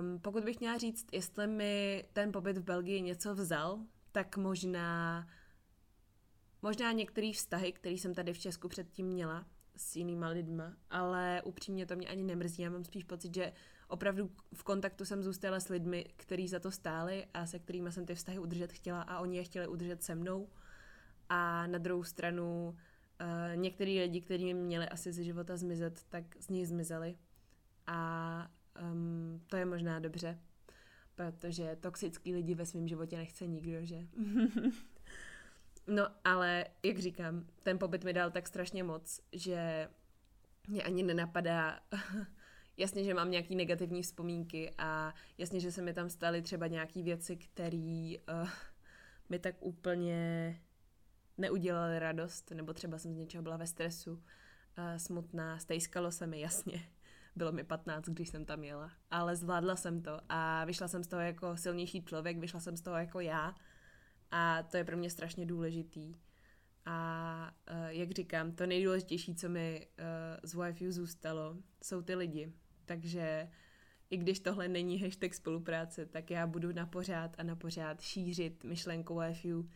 [0.00, 3.78] Um, pokud bych měla říct, jestli mi ten pobyt v Belgii něco vzal,
[4.12, 5.26] tak možná
[6.62, 9.46] možná některé vztahy, které jsem tady v Česku předtím měla
[9.76, 12.62] s jinýma lidma, ale upřímně to mě ani nemrzí.
[12.62, 13.52] Já mám spíš pocit, že
[13.88, 18.06] opravdu v kontaktu jsem zůstala s lidmi, kteří za to stáli a se kterými jsem
[18.06, 20.48] ty vztahy udržet chtěla a oni je chtěli udržet se mnou.
[21.28, 26.48] A na druhou stranu uh, některý lidi, kteří měli asi ze života zmizet, tak z
[26.48, 27.18] ní zmizeli.
[27.86, 28.50] A
[28.92, 30.38] um, to je možná dobře,
[31.18, 34.06] protože toxický lidi ve svém životě nechce nikdo, že?
[35.86, 39.88] no, ale jak říkám, ten pobyt mi dal tak strašně moc, že
[40.68, 41.80] mě ani nenapadá
[42.76, 47.02] jasně, že mám nějaký negativní vzpomínky a jasně, že se mi tam staly třeba nějaký
[47.02, 48.48] věci, které uh,
[49.28, 50.56] mi tak úplně
[51.38, 54.20] neudělaly radost, nebo třeba jsem z něčeho byla ve stresu, uh,
[54.96, 56.88] smutná, stejskalo se mi jasně.
[57.38, 61.08] Bylo mi 15, když jsem tam jela, ale zvládla jsem to a vyšla jsem z
[61.08, 63.54] toho jako silnější člověk, vyšla jsem z toho jako já
[64.30, 66.14] a to je pro mě strašně důležitý.
[66.86, 70.04] A uh, jak říkám, to nejdůležitější, co mi uh,
[70.42, 72.52] z YFU zůstalo, jsou ty lidi.
[72.84, 73.48] Takže
[74.10, 78.64] i když tohle není hashtag spolupráce, tak já budu na pořád a na pořád šířit
[78.64, 79.68] myšlenku YFU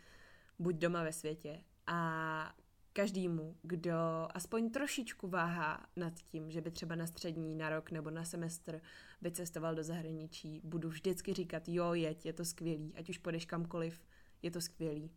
[0.58, 1.60] buď doma ve světě.
[1.86, 2.54] A
[2.92, 3.92] každému, kdo
[4.34, 8.80] aspoň trošičku váhá nad tím, že by třeba na střední, na rok nebo na semestr
[9.22, 14.00] vycestoval do zahraničí, budu vždycky říkat, jo, jeď, je to skvělý, ať už půjdeš kamkoliv,
[14.42, 15.10] je to skvělý.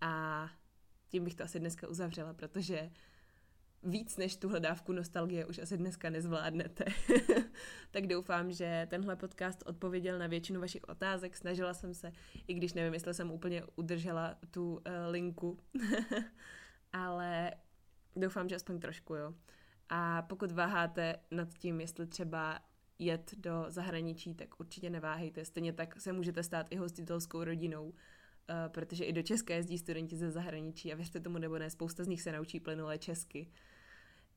[0.00, 0.48] A
[1.08, 2.90] tím bych to asi dneska uzavřela, protože
[3.82, 6.84] víc než tuhle dávku nostalgie už asi dneska nezvládnete.
[7.90, 11.36] tak doufám, že tenhle podcast odpověděl na většinu vašich otázek.
[11.36, 12.12] Snažila jsem se,
[12.46, 15.58] i když nevím, jestli jsem úplně udržela tu uh, linku.
[16.94, 17.52] Ale
[18.16, 19.34] doufám, že aspoň trošku, jo.
[19.88, 22.60] A pokud váháte nad tím, jestli třeba
[22.98, 25.44] jet do zahraničí, tak určitě neváhejte.
[25.44, 27.94] Stejně tak se můžete stát i hostitelskou rodinou, uh,
[28.68, 32.08] protože i do České jezdí studenti ze zahraničí a věřte tomu nebo ne, spousta z
[32.08, 33.50] nich se naučí plynule česky.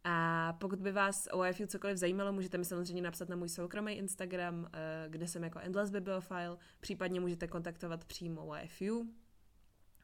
[0.03, 3.93] A pokud by vás o IFU cokoliv zajímalo, můžete mi samozřejmě napsat na můj soukromý
[3.93, 9.13] Instagram, eh, kde jsem jako Endless Bibliophile, případně můžete kontaktovat přímo IFU,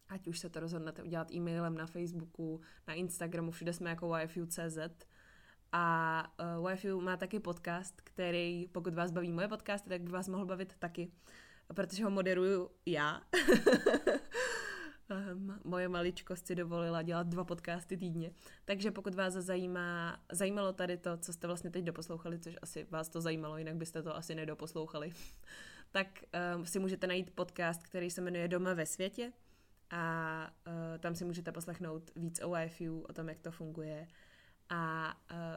[0.10, 4.78] ať už se to rozhodnete udělat e-mailem na Facebooku, na Instagramu, všude jsme jako YFU.cz.
[5.72, 6.24] A
[6.60, 10.28] uh, eh, YFU má taky podcast, který, pokud vás baví moje podcasty, tak by vás
[10.28, 11.12] mohl bavit taky,
[11.74, 13.22] protože ho moderuju já.
[15.34, 18.32] um, moje maličkost si dovolila dělat dva podcasty týdně.
[18.66, 23.10] Takže pokud vás zajímá, zajímalo tady to, co jste vlastně teď doposlouchali, což asi vás
[23.10, 25.14] to zajímalo, jinak byste to asi nedoposlouchali,
[25.92, 26.08] tak
[26.56, 29.32] um, si můžete najít podcast, který se jmenuje Doma ve světě
[29.94, 34.08] a uh, tam si můžete poslechnout víc o IFU, o tom, jak to funguje
[34.70, 35.14] a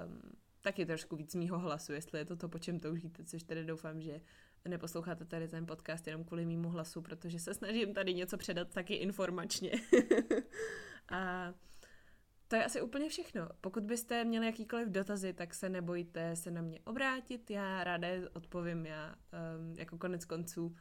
[0.07, 0.21] um,
[0.61, 4.01] taky trošku víc mýho hlasu, jestli je to to, po čem toužíte, což tedy doufám,
[4.01, 4.21] že
[4.69, 8.95] neposloucháte tady ten podcast jenom kvůli mýmu hlasu, protože se snažím tady něco předat taky
[8.95, 9.73] informačně.
[11.09, 11.53] a
[12.49, 13.49] to je asi úplně všechno.
[13.61, 18.87] Pokud byste měli jakýkoliv dotazy, tak se nebojte se na mě obrátit, já ráda odpovím,
[18.87, 20.77] já um, jako konec konců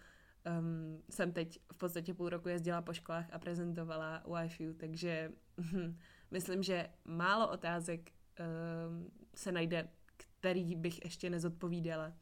[0.59, 5.97] um, jsem teď v podstatě půl roku jezdila po školách a prezentovala YFU, takže hm,
[6.31, 9.87] myslím, že málo otázek um, se najde,
[10.17, 12.13] který bych ještě nezodpovídala.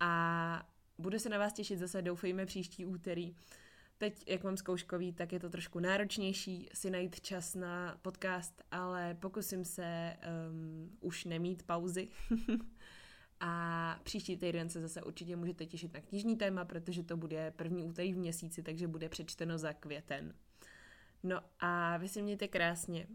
[0.00, 3.34] A budu se na vás těšit zase, doufejme, příští úterý.
[3.98, 9.14] Teď, jak mám zkouškový, tak je to trošku náročnější si najít čas na podcast, ale
[9.14, 10.16] pokusím se
[10.50, 12.08] um, už nemít pauzy.
[13.40, 17.84] a příští týden se zase určitě můžete těšit na knižní téma, protože to bude první
[17.84, 20.34] úterý v měsíci, takže bude přečteno za květen.
[21.22, 23.06] No a vy si mějte krásně.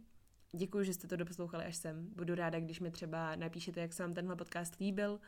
[0.51, 2.09] Děkuji, že jste to doposlouchali až sem.
[2.15, 5.19] Budu ráda, když mi třeba napíšete, jak se vám tenhle podcast líbil,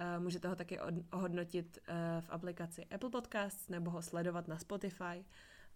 [0.00, 0.78] Eh, můžete ho taky
[1.12, 5.24] ohodnotit eh, v aplikaci Apple Podcasts nebo ho sledovat na Spotify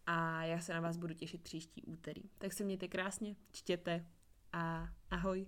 [0.07, 2.23] a já se na vás budu těšit příští úterý.
[2.39, 4.07] Tak se mějte krásně, čtěte
[4.53, 5.47] a ahoj.